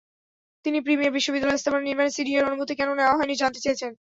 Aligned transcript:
তিনি 0.65 0.77
প্রিমিয়ার 0.85 1.15
বিশ্ববিদ্যালয়ের 1.17 1.61
স্থাপনা 1.61 1.83
নির্মাণে 1.83 2.15
সিডিএর 2.15 2.47
অনুমতি 2.49 2.73
কেন 2.75 2.89
নেওয়া 2.95 3.17
হয়নি, 3.17 3.35
জানতে 3.41 3.59
চেয়েছেন। 3.65 3.91